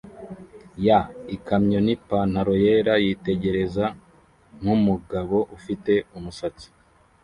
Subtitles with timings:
[0.85, 3.85] yaikamyonipantaro yera yitegereza
[4.59, 6.67] nkumugabo ufite umusatsi